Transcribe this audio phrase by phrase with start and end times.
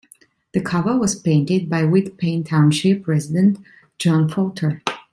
[0.53, 3.59] The cover was painted by Whitpain township resident
[3.99, 4.81] John Falter.